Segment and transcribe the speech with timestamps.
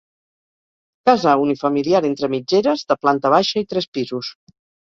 [1.09, 4.33] Casa unifamiliar entre mitgeres, de planta baixa i tres pisos.